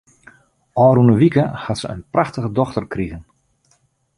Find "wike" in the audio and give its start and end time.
1.19-1.43